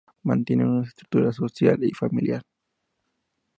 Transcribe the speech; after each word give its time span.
Mantienen 0.23 0.67
una 0.67 0.83
estructura 0.87 1.31
social 1.31 1.77
familiar. 1.95 2.41